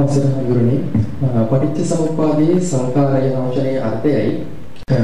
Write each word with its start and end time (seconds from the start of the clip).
අවසරයි 0.00 0.46
ගුරුනි 0.46 0.76
පටිච්ච 1.48 1.84
සමුප්පාදයේ 1.86 2.60
සංකාරය 2.62 3.28
වචනේ 3.36 3.76
අර්ථයයි 3.80 4.32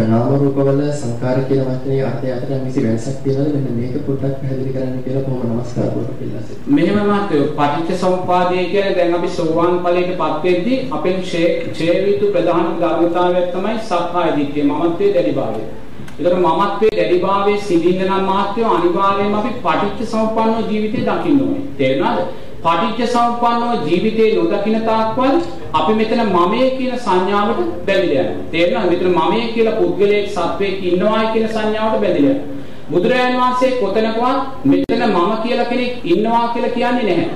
නාම 0.04 0.30
රූපවල 0.32 0.80
සංකාර 0.92 1.38
කියන 1.48 1.64
වචනේ 1.64 2.02
අර්ථය 2.02 2.30
අතර 2.32 2.52
මිසි 2.60 2.84
වෙනසක් 2.84 3.18
තියෙනවද 3.24 3.56
මෙන්න 3.56 3.76
මේක 3.76 3.96
පොඩ්ඩක් 4.06 4.36
පැහැදිලි 4.40 4.72
කරන්න 4.72 5.02
කියලා 5.04 5.24
කොහොම 5.24 5.42
නමස්කාර 5.48 5.90
කරලා 5.90 6.16
ඉල්ලා 6.20 6.42
සිටිනවා 6.42 6.76
මෙහෙම 6.76 7.00
මාත්‍යෝ 7.06 7.48
පටිච්ච 7.52 8.00
සමුප්පාදය 8.02 8.64
කියන්නේ 8.64 8.94
දැන් 8.96 9.14
අපි 9.14 9.30
සෝවාන් 9.30 9.76
ඵලයටපත් 9.84 10.44
වෙද්දී 10.44 10.78
අපෙන් 10.92 11.20
ඡේ 11.24 11.96
යුතු 12.02 12.32
ප්‍රධාන 12.32 12.72
ධර්මතාවයක් 12.80 13.52
තමයි 13.52 13.76
සක්කාය 13.84 14.32
දිට්ඨිය 14.36 14.64
මමත්වයේ 14.64 15.12
දැඩිභාවය. 15.14 15.62
ඒතර 16.16 16.34
මමත්වයේ 16.38 16.96
දැඩිභාවයේ 16.96 17.60
සිඳින්න 17.60 18.02
නම් 18.06 18.26
මාත්‍යෝ 18.26 18.72
අනිවාර්යයෙන්ම 18.72 19.38
අපි 19.38 19.54
පටිච්ච 19.60 20.10
සමුප්පන්නව 20.10 20.70
ජීවිතේ 20.70 21.06
දකින්න 21.10 21.42
ඕනේ. 21.42 21.64
තේරුණාද? 21.78 22.26
පටිච්ච 22.64 23.10
සමුප්පන්නව 23.12 23.86
ජීවිතේ 23.88 24.34
නොදකින්න 24.34 24.80
තාක්වල 24.84 25.36
අපි 25.72 25.92
මෙතන 25.94 26.20
මමයේ 26.26 26.68
කියන 26.76 26.98
සංඥාවට 26.98 27.60
බැඳිලා 27.86 28.24
යනවා. 28.24 28.50
තේරෙනවද? 28.50 28.90
මෙතන 28.90 29.08
මමයේ 29.10 29.48
කියලා 29.54 29.78
පුද්ගලයෙක් 29.80 30.28
සත්වයක් 30.30 30.84
ඉන්නවායි 30.90 31.32
කියන 31.32 31.48
සංඥාවට 31.48 32.00
බැඳිලා 32.02 32.34
යනවා. 32.34 32.54
බුදුරජාණන් 32.90 33.40
වහන්සේ 33.40 33.70
කොතනකවත් 33.80 34.64
මෙතන 34.64 35.02
මම 35.06 35.32
කියලා 35.42 35.64
කෙනෙක් 35.64 35.92
ඉන්නවා 36.04 36.48
කියලා 36.48 36.70
කියන්නේ 36.70 37.04
නැහැ. 37.06 37.28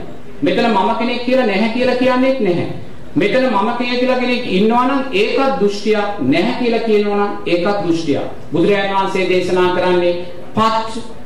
මෙතන 0.42 0.66
මම 0.66 0.90
කෙනෙක් 0.98 1.24
කියලා 1.26 1.46
නැහැ 1.46 1.70
කියලා 1.74 1.96
කියන්නේත් 1.96 2.40
නැහැ. 2.40 2.68
මෙතන 3.14 3.46
මම 3.46 3.70
කියලා 3.78 4.18
කෙනෙක් 4.18 4.44
ඉන්නවා 4.48 4.84
නම් 4.86 5.02
ඒකත් 5.12 5.60
දෘෂ්ටියක් 5.60 6.20
නැහැ 6.32 6.58
කියලා 6.60 6.80
කියනවා 6.80 7.16
නම් 7.18 7.32
ඒකත් 7.46 7.86
දෘෂ්ටියක්. 7.86 8.26
බුදුරජාණන් 8.52 8.96
වහන්සේ 8.96 9.28
දේශනා 9.28 9.70
කරන්නේ 9.74 10.14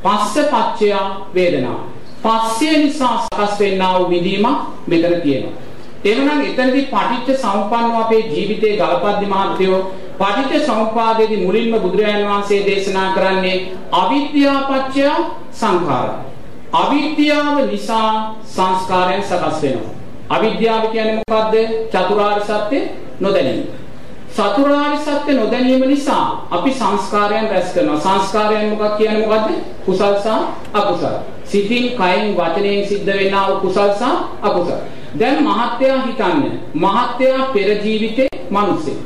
පස්ස 0.03 0.37
පච්චය 0.45 0.89
වේදනා. 1.35 1.94
පස්සේ 2.25 2.77
නිසා 2.77 3.15
සකස් 3.23 3.59
වෙන්නා 3.59 3.91
වූ 3.95 4.09
විදීමක් 4.09 4.57
මෙතන 4.87 5.21
තියෙනවා. 5.21 5.53
එහෙනම් 6.05 6.41
එතනදී 6.41 6.85
පටිච්ච 6.85 7.39
සමුප්පන්නව 7.41 7.95
අපේ 8.01 8.23
ජීවිතේ 8.31 8.73
ගලපද්දි 8.77 9.25
මහත්වෝ 9.25 9.79
පටිච්ච 10.19 10.65
සමුප්පාදයේදී 10.65 11.45
මුලින්ම 11.45 11.73
බුදුරජාණන් 11.81 12.27
වහන්සේ 12.27 12.61
දේශනා 12.65 13.07
කරන්නේ 13.13 13.57
අවිද්‍යාපච්චය 13.91 15.07
සංඛාර. 15.51 16.09
අවිද්‍යාව 16.73 17.57
නිසා 17.71 18.35
සංස්කාරයන් 18.47 19.23
සකස් 19.23 19.61
වෙනවා. 19.63 19.93
අවිද්‍යාව 20.29 20.83
කියන්නේ 20.91 21.21
මොකද්ද? 21.21 21.55
චතුරාර්ය 21.91 22.43
සත්‍ය 22.43 22.79
නොදැනීම. 23.19 23.84
චතුරාර්ය 24.35 24.97
සත්‍ය 24.97 25.33
නොදැනීම 25.33 25.83
නිසා 25.87 26.47
අපි 26.51 26.71
සංස්කාරයන් 26.71 27.47
රැස් 27.49 27.73
කරනවා. 27.73 27.99
සංස්කාරයන් 27.99 28.69
මොකක් 28.69 28.97
කියන්නේ 28.97 29.27
මොකද්ද? 29.27 29.49
කුසල් 29.85 30.15
සහ 30.15 30.27
අකුසල්. 30.73 31.15
සිතින්, 31.45 31.85
කයින්, 31.91 32.35
වචනයෙන් 32.37 32.87
සිද්ධ 32.87 33.11
වෙනා 33.13 33.47
වූ 33.47 33.59
කුසල් 33.59 33.89
සහ 33.91 34.03
අකුසල්. 34.41 34.77
දැන් 35.19 35.43
මහත්යා 35.43 35.97
හිතන්නේ 36.05 36.51
මහත්යා 36.75 37.41
පෙර 37.53 37.69
ජීවිතේ 37.85 38.27
මිනිස්සෙක්. 38.49 38.99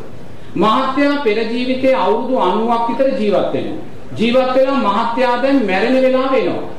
මහත්යා 0.55 1.15
පෙර 1.23 1.37
ජීවිතේ 1.45 1.95
අවුරුදු 1.95 2.35
90ක් 2.37 2.87
විතර 2.89 3.07
ජීවත් 3.19 3.53
වෙනවා. 3.53 3.79
ජීවත් 4.17 4.53
වෙලා 4.55 4.77
මහත්යා 4.79 5.41
දැන් 5.41 5.65
මැරෙන 5.65 6.01
වෙලාව 6.01 6.33
එනවා. 6.33 6.69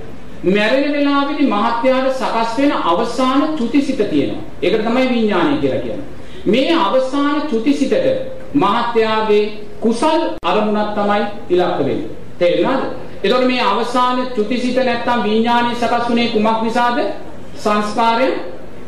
මැරෙන 0.44 0.92
වෙලාවේදී 0.92 1.46
මහත්යාට 1.46 2.08
සකස් 2.12 2.58
වෙන 2.58 2.72
අවසාන 2.84 3.42
චුතිසිත 3.58 4.10
තියෙනවා. 4.10 4.42
ඒකට 4.62 4.84
තමයි 4.84 5.08
විඥානය 5.08 5.56
කියලා 5.56 5.80
කියන්නේ. 5.80 6.19
මේ 6.44 6.74
අවසාන 6.76 7.42
චුතිසිතට 7.50 7.94
මහත්යාගේ 8.54 9.44
කුසල් 9.80 10.20
අරමුණක් 10.42 10.94
තමයි 10.94 11.22
ඉලක්ක 11.50 11.78
වෙන්නේ. 11.78 12.10
තේරුණාද? 12.38 12.82
එතකොට 13.24 13.46
මේ 13.46 13.62
අවසාන 13.62 14.26
චුතිසිත 14.36 14.76
නැත්තම් 14.76 15.22
විඥානය 15.22 15.74
සකස් 15.74 16.08
වුණේ 16.08 16.28
කුමක් 16.28 16.62
නිසාද? 16.62 16.98
සංස්කාරයෙන් 17.56 18.32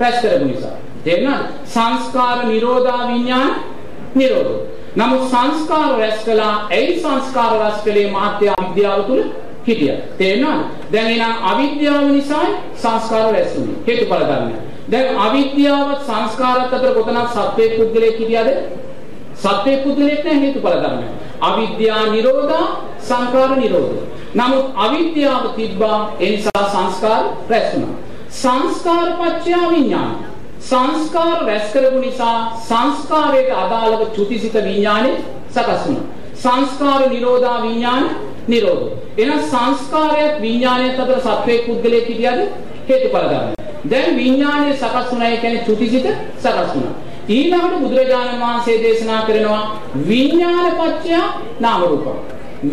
රැස් 0.00 0.20
කරපු 0.22 0.44
නිසා. 0.44 0.76
තේරුණාද? 1.04 1.46
සංස්කාර 1.66 2.46
නිරෝධා 2.46 3.08
විඥාන 3.08 3.50
නිරෝධෝ. 4.14 4.66
නමුත් 4.96 5.22
සංස්කාර 5.24 5.98
රැස් 5.98 6.24
කළා. 6.24 6.66
ඇයි 6.70 7.00
සංස්කාර 7.00 7.58
රැස් 7.58 7.82
කළේ 7.84 8.10
මාත්‍ය 8.10 8.48
අවිද්‍යාව 8.48 9.04
තුල? 9.04 9.22
හිටියා. 9.66 9.96
තේරුණාද? 10.18 10.60
දැන් 10.92 11.06
එහෙනම් 11.06 11.36
අවිද්‍යාව 11.42 12.04
නිසා 12.04 12.46
සංස්කාර 12.74 13.32
රැස් 13.32 13.56
වුණේ. 13.56 13.76
හේතුඵල 13.86 14.24
ධර්මය. 14.24 14.71
දැන් 14.92 15.18
අවිද්‍යාවත් 15.18 16.00
සංස්කාරات 16.06 16.72
අතර 16.72 16.90
කොතනක් 16.94 17.28
සත්වයේ 17.30 17.76
පුද්ගලයෙක් 17.76 18.16
හිටියද? 18.20 18.48
සත්වයේ 19.34 19.82
පුද්ගලයෙක් 19.84 20.24
නැහැ 20.24 20.40
හේතුඵල 20.40 20.76
ධර්මය. 20.82 21.06
අවිද්‍යා 21.40 22.02
නිරෝධා 22.06 22.66
සංකාර 23.00 23.52
නිරෝධෝ. 23.56 24.04
නමුත් 24.34 24.66
අවිද්‍යාව 24.76 25.44
තිබ්බා 25.56 25.98
ඒ 26.20 26.30
නිසා 26.30 26.64
සංස්කාර 26.74 27.24
රැස් 27.50 27.68
වුණා. 27.74 27.94
සංස්කාර 28.32 29.08
පත්‍ය 29.20 29.54
විඥාන. 29.70 30.12
සංස්කාර 30.60 31.38
රැස් 31.46 31.72
කරපු 31.72 31.98
නිසා 31.98 32.36
සංස්කාරයට 32.68 33.50
අදාළව 33.62 34.02
චුතිසිත 34.16 34.54
විඥානේ 34.54 35.16
සකස් 35.50 35.82
වුණා. 35.86 36.06
සංස්කාර 36.34 37.00
නිරෝධා 37.08 37.62
විඥාන 37.62 38.04
නිරෝධ. 38.48 38.86
එහෙනම් 39.16 39.42
සංස්කාරයත් 39.44 40.40
විඥානයත් 40.40 41.00
අතර 41.00 41.18
සත්වයේ 41.20 41.64
පුද්ගලයෙක් 41.66 42.06
හිටියද 42.06 42.40
හේතුඵල 42.88 43.28
ධර්මය. 43.32 43.61
දැන් 43.90 44.16
විඥානය 44.16 44.72
සකස් 44.72 45.10
වුණා 45.10 45.36
කියන්නේ 45.36 45.64
චුතිසිත 45.66 46.06
සකස් 46.38 46.74
වුණා. 46.74 46.94
ඊළඟට 47.28 47.80
බුදුරජාණන් 47.80 48.40
වහන්සේ 48.40 48.82
දේශනා 48.82 49.22
කරනවා 49.22 49.62
විඥාන 50.08 50.72
පත්‍ය 50.72 51.10
නාම 51.60 51.82
රූප. 51.82 52.06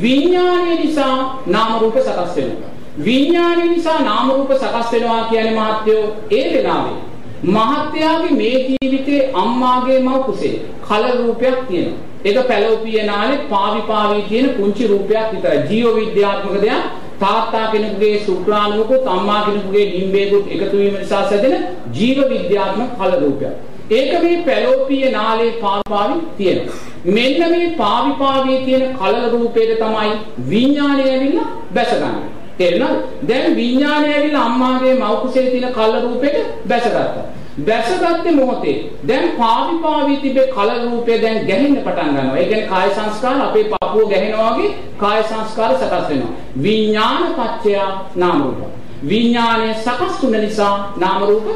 විඥානය 0.01 0.75
නිසා 0.83 1.41
නාම 1.47 1.79
රූප 1.81 1.97
සකස් 1.97 2.35
වෙනවා. 2.35 2.69
විඥානය 3.05 3.69
නිසා 3.69 3.99
නාම 3.99 4.31
රූප 4.31 4.51
සකස් 4.53 4.91
වෙනවා 4.91 5.23
කියන්නේ 5.23 5.55
මහත්යෝ 5.59 6.03
ඒ 6.31 6.45
වෙලාවේ 6.53 6.97
මහත්යාගේ 7.45 8.31
මේ 8.31 8.55
ජීවිතේ 8.67 9.31
අම්මාගේ 9.33 9.99
මව 9.99 10.23
කුසේ 10.23 10.55
කල 10.87 11.03
රූපයක් 11.17 11.67
තියෙනවා. 11.67 11.99
ඒක 12.25 12.47
පැලෝපිය 12.47 13.03
නාලේ 13.03 13.37
පාවි 13.49 13.81
පාවි 13.81 14.21
තියෙන 14.29 14.49
පුංචි 14.49 14.87
රූපයක් 14.87 15.31
විතරයි. 15.33 15.59
ජීව 15.69 15.95
විද්‍යාත්මක 15.95 16.61
දෙයක්. 16.61 16.83
තාත්තා 17.19 17.65
කෙනෙකුගේ 17.71 18.19
ශුක්‍රාණුවකුත් 18.25 19.07
අම්මා 19.07 19.41
කෙනෙකුගේ 19.45 19.85
ඩිම්බේකුත් 19.89 20.45
එකතු 20.51 20.77
වීම 20.77 20.95
නිසා 20.99 21.23
සැදෙන 21.29 21.55
ජීව 21.93 22.19
විද්‍යාත්මක 22.29 22.91
කල 22.99 23.13
රූපයක්. 23.21 23.53
ඒක 23.91 24.11
මේ 24.23 24.37
පැලෝපිය 24.45 25.11
නාලේ 25.11 25.51
පාවි 25.61 25.83
පාවි 25.89 26.17
තියෙනවා. 26.37 26.75
මෙන්න 27.07 27.51
මේ 27.51 27.69
පාවි 27.77 28.11
පාවි 28.19 28.59
තියෙන 28.65 28.85
කලල 28.97 29.17
රූපයට 29.31 29.71
තමයි 29.77 30.11
විඥාණය 30.49 31.03
ඇවිල්ලා 31.05 31.49
බැසගන්නේ. 31.73 32.29
තේරෙනවද? 32.57 33.01
දැන් 33.27 33.55
විඥාණය 33.55 34.13
ඇවිල්ලා 34.13 34.45
අම්මාගේ 34.45 34.93
මව් 34.93 35.11
කුසේ 35.21 35.45
තියෙන 35.51 35.73
කල 35.73 35.93
රූපෙට 36.01 36.37
බැසගත්තා. 36.67 37.25
බැසගත්තේ 37.65 38.31
මොහොතේ. 38.31 38.77
දැන් 39.07 39.29
පාවි 39.31 39.73
පාවි 39.83 40.17
තිබේ 40.17 40.47
කල 40.47 40.69
රූපය 40.83 41.21
දැන් 41.21 41.47
ගැහෙන්න 41.47 41.77
පටන් 41.77 42.09
ගන්නවා. 42.09 42.37
ඒ 42.37 42.45
කියන්නේ 42.45 42.67
කාය 42.67 42.89
සංස්කාර 42.89 43.41
අපේ 43.41 43.63
පපුව 43.63 44.09
ගැහෙනවා 44.09 44.51
වගේ 44.55 44.75
කාය 44.97 45.23
සංස්කාර 45.23 45.71
සකස් 45.75 46.09
වෙනවා. 46.09 46.33
විඥාන 46.63 47.23
පත්‍ය 47.35 47.71
නාම 48.15 48.37
රූප. 48.43 48.59
විඥානය 49.03 49.73
සකස් 49.75 50.23
වුන 50.23 50.31
නිසා 50.33 50.93
නාම 50.97 51.21
රූප 51.23 51.47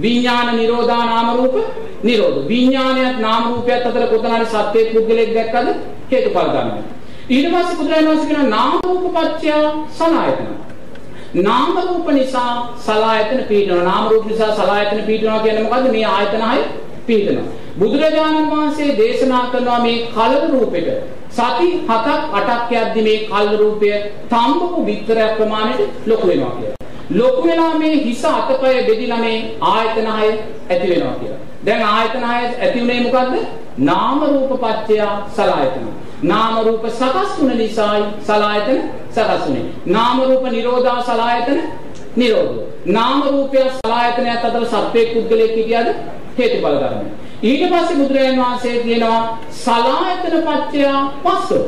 විඥාන 0.00 0.56
නිරෝධා 0.56 1.04
නාම 1.06 1.36
රූප 1.36 1.54
නිරෝධ. 2.02 2.48
විඥානයත් 2.48 3.18
නාම 3.20 3.42
රූපයත් 3.48 3.86
අතර 3.86 4.06
කොතනරි 4.06 4.46
සත්‍යයේ 4.46 4.92
පුද්ගලෙක් 4.92 5.34
දැක්කද? 5.34 5.68
හේතුඵල 6.10 6.48
ධර්මයි. 6.54 6.82
ඊට 7.28 7.46
පස්සේ 7.52 7.76
බුදුරජාණන් 7.76 8.08
වහන්සේ 8.08 8.28
කියන 8.28 8.50
නාම 8.50 8.72
රූප 8.84 9.04
පත්‍ය 9.14 9.48
සලආයතන. 9.90 10.48
නාම 11.34 11.76
රූප 11.76 12.08
නිසා 12.12 12.74
සලආයතන 12.86 13.44
පීඩනවා. 13.48 13.84
නාම 13.84 14.08
රූප 14.10 14.26
නිසා 14.26 14.54
සලආයතන 14.56 15.02
පීඩනවා 15.06 15.40
කියන්නේ 15.40 15.62
මොකද්ද? 15.62 15.90
මේ 15.92 16.04
ආයතන 16.04 16.42
හය 16.50 16.60
පීඩනවා. 17.06 17.52
බුදුරජාණන් 17.78 18.50
වහන්සේ 18.50 18.96
දේශනා 18.98 19.44
කරනවා 19.52 19.78
මේ 19.82 20.06
කලර 20.14 20.48
රූපෙට 20.52 20.88
සති 21.30 21.68
7ක් 21.88 22.08
8ක් 22.32 22.72
යද්දි 22.80 23.02
මේ 23.08 23.18
කලර 23.28 23.60
රූපය 23.60 23.92
තම්බපු 24.30 24.86
විතරයක් 24.86 25.36
ප්‍රමාණයට 25.36 26.06
ලොකු 26.06 26.26
වෙනවා 26.28 26.54
කියලා. 26.56 26.76
ලොකු 27.10 27.42
වෙලා 27.48 27.74
මේ 27.74 27.94
හිස 28.04 28.24
අතපය 28.24 28.74
බෙදිලා 28.88 29.18
මේ 29.18 29.36
ආයතන 29.60 30.10
හය 30.18 30.28
ඇති 30.70 30.90
වෙනවා 30.90 31.14
කියලා. 31.20 31.40
දැන් 31.66 31.82
ආයතන 31.92 32.28
හය 32.30 32.42
ඇති 32.46 32.80
උනේ 32.80 33.00
මොකද්ද? 33.06 33.34
නාම 33.78 34.20
රූප 34.32 34.60
පත්‍ය 34.64 34.96
සලආයතන. 35.36 35.88
නාම 36.22 36.64
රූප 36.64 36.86
සකස් 36.90 37.38
වුන 37.38 37.56
නිසායි 37.56 38.04
සලායතන 38.26 38.80
සකස් 39.10 39.46
වුනේ. 39.46 39.66
නාම 39.86 40.20
රූප 40.22 40.50
නිරෝධා 40.50 41.02
සලායතන 41.02 41.60
නිරෝධෝ. 42.16 42.66
නාම 42.86 43.22
රූපය 43.24 43.58
සලායතනයත් 43.76 44.44
අතර 44.44 44.64
සත්වයේ 44.66 45.12
පුද්ගලයෙක් 45.14 45.52
හිටියද 45.56 45.88
හේතුඵල 46.38 46.78
ධර්මයි. 46.78 47.10
ඊට 47.42 47.70
පස්සේ 47.70 47.96
බුදුරජාණන් 47.96 48.40
වහන්සේ 48.40 48.78
කියනවා 48.78 49.38
සලායතන 49.50 50.34
පත්‍ය 50.48 50.82
පස්සෝ. 51.22 51.62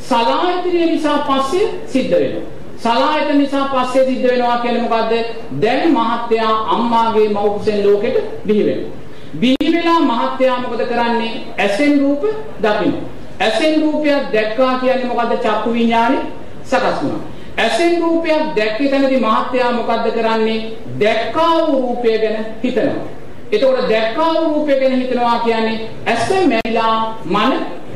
සලායතනය 0.00 0.86
නිසා 0.86 1.18
පස්සේ 1.20 1.66
සිද්ධ 1.86 2.10
වෙනවා. 2.12 2.46
සලායතන 2.78 3.38
නිසා 3.38 3.66
පස්සේ 3.66 4.06
සිද්ධ 4.06 4.30
වෙනවා 4.30 4.58
කියන්නේ 4.58 4.82
මොකද්ද? 4.82 5.12
දැන් 5.60 5.92
මහත්යා 5.92 6.54
අම්මාගේ 6.70 7.28
මව් 7.28 7.46
කුසෙන් 7.48 7.86
ලෝකෙට 7.86 8.16
බිහි 8.46 8.64
වෙනවා. 8.64 8.92
බිහි 9.34 9.72
වෙලා 9.72 10.00
මහත්යා 10.02 10.58
මොකද 10.58 10.82
කරන්නේ? 10.86 11.32
ඇසෙන් 11.58 12.00
රූප 12.00 12.22
දකිනවා. 12.62 13.17
ඇසෙන් 13.40 13.82
රූපයක් 13.82 14.32
දැක්කා 14.32 14.78
කියන්නේ 14.78 15.06
මොකද්ද? 15.06 15.32
චක්කු 15.44 15.72
විඥානේ 15.72 16.22
සකස් 16.64 17.02
වුණා. 17.02 17.22
ඇසෙන් 17.56 18.00
රූපයක් 18.02 18.56
දැක්කේ 18.56 18.88
තැනදී 18.88 19.20
මහත්යා 19.20 19.72
මොකද්ද 19.72 20.06
කරන්නේ? 20.12 20.60
දැක්කා 21.00 21.66
වූ 21.66 21.80
රූපය 21.80 22.18
ගැන 22.18 22.46
හිතනවා. 22.64 23.04
එතකොට 23.52 23.88
දැක්කා 23.88 24.34
වූ 24.34 24.54
රූපය 24.54 24.80
ගැන 24.80 25.00
හිතනවා 25.00 25.38
කියන්නේ 25.38 25.90
ඇස 26.06 26.30
මැරිලා 26.30 27.18
මන 27.24 27.52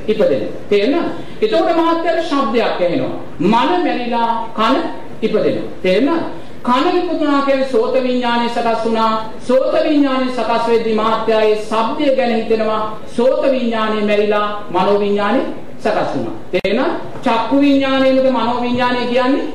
ඉපදෙන. 0.09 0.43
තේරෙනවද? 0.69 1.09
එතකොට 1.43 1.77
මහත්යට 1.77 2.23
ශබ්දයක් 2.29 2.81
ඇහෙනවා. 2.81 3.15
මන 3.39 3.53
මැරිලා 3.85 4.53
කන 4.56 4.77
ඉපදෙනවා. 5.23 5.69
තේරෙනවද? 5.83 6.42
කන 6.62 6.85
ඉපදුනා 6.99 7.43
කියන්නේ 7.43 7.69
සෝත 7.69 7.94
විඥානය 7.94 8.49
සකස් 8.49 8.85
වුණා. 8.85 9.32
සෝත 9.47 9.73
විඥානය 9.85 10.26
සකස් 10.31 10.69
වෙද්දී 10.69 10.94
මහත්යයේ 10.94 11.56
ශබ්දය 11.62 12.17
ගැන 12.17 12.37
හිතෙනවා. 12.37 13.00
සෝත 13.06 13.43
විඥානය 13.50 14.05
මැරිලා 14.06 14.47
මනෝ 14.70 15.00
විඥානය 15.00 15.41
සකස් 15.79 16.14
වුණා. 16.14 16.35
තේරෙනවද? 16.53 16.93
චක්කු 17.25 17.61
විඥානයේද 17.61 18.31
මනෝ 18.31 18.61
විඥානය 18.61 19.06
කියන්නේ 19.06 19.47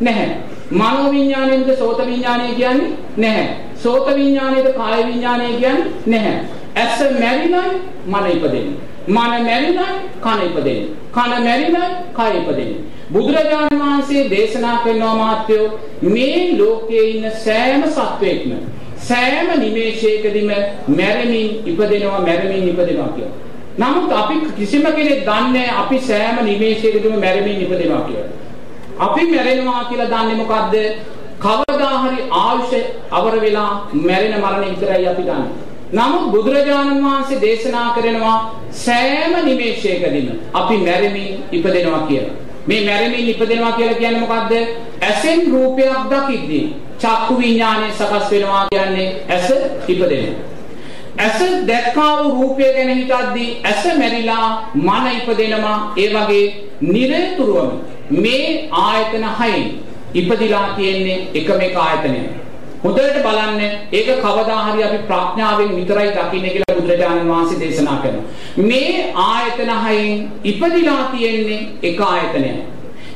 නැහැ. 0.00 0.36
මනෝ 0.72 1.10
විඥාණයෙන්ද 1.10 1.76
සෝත 1.76 2.06
විඥාණය 2.06 2.54
කියන්නේ 2.54 2.90
නැහැ. 3.16 3.56
සෝත 3.76 4.06
විඥාණයට 4.16 4.68
කාය 4.76 5.06
විඥාණය 5.06 5.48
කියන්නේ 5.48 5.84
නැහැ. 6.06 6.40
ඇස 6.76 6.98
මැරිනයි 7.20 7.80
මන 8.06 8.26
ඉපදෙන්නේ. 8.32 8.76
මන 9.06 9.44
මැරිනයි 9.44 9.86
කන 10.20 10.42
ඉපදෙන්නේ. 10.42 10.88
කන 11.12 11.42
මැරිනයි 11.44 11.84
කය 12.16 12.28
ඉපදෙන්නේ. 12.38 12.95
බුදුරජාණන් 13.12 13.80
වහන්සේ 13.80 14.22
දේශනා 14.30 14.76
කරනවා 14.84 15.14
මාත්‍යෝ 15.16 15.66
මේ 16.04 16.38
ලෝකයේ 16.58 17.04
ඉන්න 17.10 17.26
සෑම 17.44 17.82
සත්වයක්ම 17.88 18.54
සෑම 19.08 19.50
නිමේෂයකදීම 19.60 20.48
මැරෙමින් 21.00 21.50
ඉපදෙනවා 21.64 22.20
මැරෙමින් 22.20 22.68
ඉපදෙනවා 22.68 23.10
කියලා. 23.16 23.34
නමුත් 23.78 24.12
අපි 24.12 24.34
කිසිම 24.56 24.86
කෙනෙක් 24.96 25.20
දන්නේ 25.28 25.68
අපි 25.82 26.00
සෑම 26.00 26.40
නිමේෂයකදීම 26.44 27.14
මැරෙමින් 27.18 27.62
ඉපදෙනවා 27.62 28.00
කියලා. 28.08 28.30
අපි 28.98 29.26
මැරෙනවා 29.26 29.84
කියලා 29.84 30.08
දන්නේ 30.14 30.36
මොකද්ද? 30.36 30.74
කවදා 31.44 31.92
හරි 32.02 32.18
ආයුෂ 32.40 32.72
අවර 33.10 33.34
වෙලා 33.40 33.70
මැරෙන 34.08 34.34
මරණ 34.40 34.64
විතරයි 34.72 35.06
අපි 35.12 35.28
දන්නේ. 35.28 35.52
නමුත් 35.92 36.26
බුදුරජාණන් 36.32 37.04
වහන්සේ 37.04 37.40
දේශනා 37.40 37.86
කරනවා 37.94 38.34
සෑම 38.80 39.38
නිමේෂයකදීම 39.44 40.28
අපි 40.54 40.82
මැරෙමින් 40.88 41.30
ඉපදෙනවා 41.52 42.02
කියලා. 42.10 42.45
මේ 42.66 42.80
මැරෙමින් 42.86 43.28
ඉපදෙනවා 43.28 43.72
කියලා 43.72 43.94
කියන්නේ 43.94 44.20
මොකද්ද? 44.20 44.52
ඇසෙන් 45.02 45.40
රූපයක් 45.52 46.10
දකිද්දී 46.10 46.64
චක්කු 46.98 47.38
විඥානය 47.38 47.92
සකස් 47.92 48.30
වෙනවා 48.30 48.66
කියන්නේ 48.70 49.08
ඇස 49.28 49.50
ඉපදෙනවා. 49.88 50.34
ඇස 51.18 51.66
දැක්කා 51.66 52.10
වූ 52.18 52.32
රූපය 52.32 52.62
ගැන 52.76 52.90
හිතද්දී 52.90 53.50
ඇස 53.64 53.84
මැරිලා 53.98 54.46
මන 54.74 55.06
ඉපදෙනවා. 55.12 55.78
ඒ 55.96 56.08
වගේ 56.14 56.44
නිරතුරුවම 56.82 57.70
මේ 58.22 58.68
ආයතන 58.72 59.28
හයෙන් 59.40 59.64
ඉපදිලා 60.14 60.66
තියෙන්නේ 60.76 61.18
එකම 61.34 61.60
එක 61.60 61.76
ආයතනයක්. 61.76 62.28
හොඳට 62.84 63.18
බලන්න 63.24 63.60
ඒක 63.92 64.08
කවදා 64.22 64.60
හරි 64.66 64.82
අපි 64.84 64.98
ප්‍රඥාවෙන් 65.08 65.76
විතරයි 65.76 66.10
දකින්නේ 66.10 66.50
කියලා 66.50 66.65
බුදුරජාණන් 66.86 67.28
වහන්සේ 67.28 67.60
දේශනා 67.60 67.96
කරනවා. 67.96 68.24
මේ 68.58 69.12
ආයතන 69.14 69.70
හයෙන් 69.84 70.32
ඉපදිලා 70.44 71.02
තියෙන්නේ 71.12 71.60
එක 71.82 72.00
ආයතනයක්. 72.02 72.56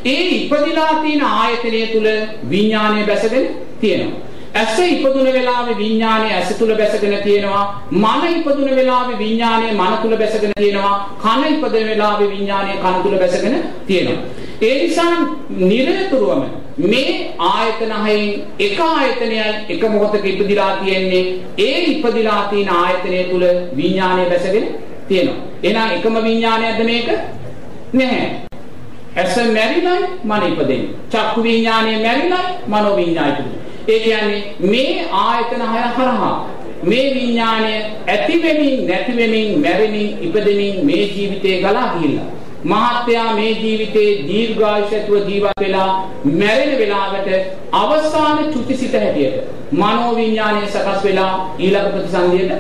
ඒ 0.05 0.23
ඉපදිලා 0.29 0.95
තියෙන 0.95 1.25
ආයතනය 1.25 1.87
තුල 1.87 2.09
විඥානය 2.51 3.07
බැසගෙන 3.07 3.49
තියෙනවා. 3.81 4.30
ඇස 4.53 4.79
ඉපදුන 4.81 5.27
වෙලාවේ 5.29 5.77
විඥානය 5.77 6.33
ඇස 6.33 6.49
තුල 6.55 6.75
බැසගෙන 6.75 7.15
තියෙනවා 7.23 7.83
මන 7.93 8.25
ඉපදුන 8.31 8.71
වෙලාවේ 8.71 9.19
විඥානය 9.19 9.73
මන 9.73 9.93
තුල 10.03 10.17
බැසගෙන 10.17 10.53
තියෙනවා 10.57 10.95
කන 11.19 11.45
ඉපදෙන 11.47 11.87
වෙලාවේ 11.87 12.31
විඥානය 12.31 12.73
කන 12.77 13.03
තුල 13.03 13.19
බැසගෙන 13.19 13.55
තියෙනවා. 13.87 14.25
ඒ 14.61 14.75
නිසා 14.83 15.15
නිරතුරුවම 15.51 16.43
මේ 16.85 17.15
ආයතන 17.47 17.93
හයෙන් 18.01 18.43
එක 18.59 18.81
ආයතනයයි 18.81 19.47
එක 19.69 19.83
මොහොතක 19.85 20.25
ඉපදිලා 20.25 20.77
තියෙන්නේ. 20.77 21.25
ඒ 21.59 21.79
ඉපදිලා 21.87 22.43
තියෙන 22.45 22.71
ආයතනය 22.73 23.25
තුල 23.25 23.45
විඥානය 23.77 24.29
බැසගෙන 24.29 24.69
තියෙනවා. 25.09 25.39
එහෙනම් 25.63 25.91
එකම 25.91 26.23
විඥානයක්ද 26.25 26.85
මේක? 26.85 27.09
නැහැ. 27.95 28.29
ඇස 29.17 29.37
මැරිලයි 29.49 29.97
මන 30.25 30.43
ඉපදෙන්නේ 30.45 30.95
චක්කු 31.09 31.43
විඥානය 31.43 31.99
මැරිලයි 31.99 32.45
මනෝ 32.69 32.97
විඥානය 32.97 33.31
ඉපදෙන්නේ 33.33 33.70
ඒ 33.89 33.99
කියන්නේ 33.99 34.43
මේ 34.67 35.07
ආයතන 35.21 35.63
හය 35.69 35.85
හරහා 35.95 36.35
මේ 36.85 37.07
විඥාණය 37.15 37.73
ඇති 38.09 38.43
වෙමින් 38.43 38.87
නැති 38.87 39.17
වෙමින් 39.17 39.61
මැරෙමින් 39.61 40.19
ඉපදෙමින් 40.21 40.85
මේ 40.87 41.03
ජීවිතේ 41.07 41.57
ගලා 41.61 41.87
ගිහිල්ලා 41.93 42.29
මහත්යා 42.65 43.35
මේ 43.35 43.51
ජීවිතේ 43.53 44.11
දීර්ඝායුෂත්ව 44.29 45.15
ජීවත් 45.29 45.61
වෙලා 45.61 45.91
මැරෙන 46.25 46.79
වෙලාවට 46.79 47.29
අවසාන 47.73 48.39
චුතිසිත 48.53 48.93
හැටියට 48.95 49.73
මනෝ 49.73 50.17
විඥාණය 50.17 50.67
සකස් 50.67 51.05
වෙලා 51.05 51.55
ඊළඟ 51.59 51.93
ප්‍රතිසන්දියට 51.93 52.53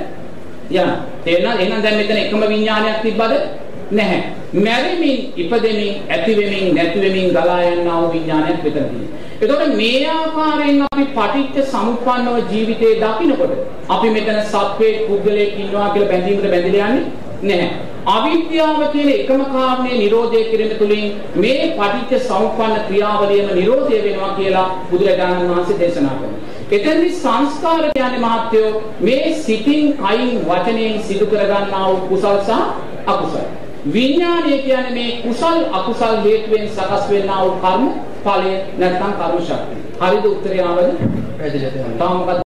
යන. 0.72 0.90
තේරෙනවද 1.24 1.60
එහෙනම් 1.60 1.82
දැන් 1.82 1.96
මෙතන 1.96 2.16
එකම 2.16 2.44
විඥානයක් 2.48 3.02
තිබ්බද? 3.02 3.32
නැහැ. 3.92 4.22
මැරෙමින් 4.54 5.32
ඉපදෙමින් 5.36 5.94
ඇති 6.08 6.36
වෙමින් 6.36 6.74
නැති 6.74 7.00
වෙමින් 7.00 7.30
ගලා 7.30 7.62
යනා 7.64 8.00
වූ 8.02 8.12
විඥානයක් 8.12 8.62
මෙතන 8.64 8.72
තියෙනවා. 8.72 9.29
එතකොට 9.40 9.74
මේ 9.74 10.00
ආකාරයෙන් 10.06 10.82
අපි 10.84 11.04
පටිච්ච 11.10 11.68
සමුප්පන්නව 11.68 12.48
ජීවිතේ 12.48 12.96
දකිනකොට 12.96 13.52
අපි 13.88 14.08
මෙතන 14.10 14.40
සත්වයේ 14.46 15.04
පුද්ගලයෙක් 15.06 15.54
ඉන්නවා 15.58 15.86
කියලා 15.92 16.10
බැඳීමකට 16.10 16.50
බැඳිලා 16.50 16.88
යන්නේ 16.90 17.06
නැහැ. 17.50 17.68
අවිද්‍යාව 18.06 18.82
කියන 18.92 19.08
එකම 19.10 19.44
කාරණේ 19.46 20.00
නිරෝධය 20.00 20.42
කිරීම 20.50 20.74
තුළින් 20.78 21.06
මේ 21.36 21.70
පටිච්ච 21.78 22.26
සමුප්පන්න 22.26 22.84
ක්‍රියාවලියම 22.88 23.48
නිරෝධය 23.54 24.02
වෙනවා 24.02 24.30
කියලා 24.34 24.66
බුදුරජාණන් 24.90 25.48
වහන්සේ 25.48 25.78
දේශනා 25.78 26.14
කරනවා. 26.14 26.42
එතෙන්දි 26.70 27.08
සංස්කාර 27.14 27.88
කියන්නේ 27.88 28.20
මහත්යෝ 28.20 28.68
මේ 29.00 29.32
සිතින් 29.38 29.96
කයින් 29.98 30.36
වචනයෙන් 30.44 31.00
සිදු 31.02 31.26
කරගන්නා 31.26 31.82
වූ 31.86 32.04
කුසල් 32.08 32.38
සහ 32.40 32.60
අකුසල්. 33.06 33.48
විඥානය 33.88 34.52
කියන්නේ 34.60 34.92
මේ 34.92 35.18
කුසල් 35.24 35.58
අකුසල් 35.72 36.14
හේතුවෙන් 36.24 36.68
සකස් 36.68 37.10
වෙනා 37.10 37.42
වූ 37.42 37.58
කර්ම 37.58 37.90
ඵලය 38.24 38.52
නැත්නම් 38.78 39.12
කර්ම 39.18 39.40
ශක්තිය. 39.40 39.80
හරිද 40.00 40.24
උත්තරය 40.26 40.60
ආවද? 40.60 40.94
පැහැදිලිද? 41.38 41.98
තාම 41.98 42.16
මොකද 42.18 42.48